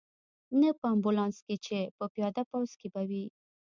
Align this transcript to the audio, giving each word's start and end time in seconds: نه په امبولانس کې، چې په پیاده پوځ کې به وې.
نه 0.61 0.69
په 0.79 0.85
امبولانس 0.93 1.37
کې، 1.45 1.55
چې 1.65 1.77
په 1.97 2.05
پیاده 2.13 2.43
پوځ 2.51 2.69
کې 2.79 2.87
به 2.93 3.01
وې. 3.09 3.23